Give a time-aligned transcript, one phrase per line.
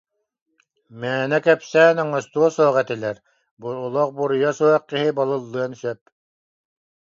[0.99, 3.17] Мээнэ кэпсээн оҥостуо суох этилэр,
[3.85, 5.99] олох буруйа суох киһи балыллыан сөп